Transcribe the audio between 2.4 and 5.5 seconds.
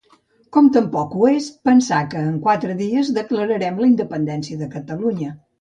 quatre dies declararem la independència de Catalunya.